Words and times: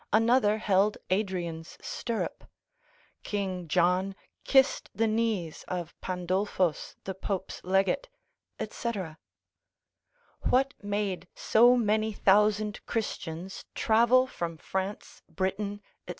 another 0.11 0.57
held 0.57 0.97
Adrian's 1.11 1.77
stirrup, 1.79 2.45
King 3.21 3.67
John 3.67 4.15
kissed 4.43 4.89
the 4.95 5.05
knees 5.05 5.63
of 5.67 5.93
Pandulphos 6.01 6.95
the 7.03 7.13
Pope's 7.13 7.63
legate, 7.63 8.09
See. 8.59 8.91
What 10.39 10.73
made 10.81 11.27
so 11.35 11.75
many 11.77 12.13
thousand 12.13 12.83
Christians 12.87 13.65
travel 13.75 14.25
from 14.25 14.57
France, 14.57 15.21
Britain, 15.29 15.81
&c. 16.07 16.09